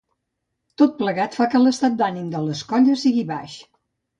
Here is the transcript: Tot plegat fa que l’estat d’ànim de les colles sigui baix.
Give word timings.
Tot 0.81 0.95
plegat 1.01 1.37
fa 1.41 1.47
que 1.53 1.61
l’estat 1.65 1.99
d’ànim 2.01 2.33
de 2.33 2.43
les 2.49 2.65
colles 2.73 3.07
sigui 3.07 3.25
baix. 3.35 3.61